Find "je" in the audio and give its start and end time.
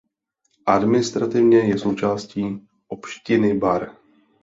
1.57-1.77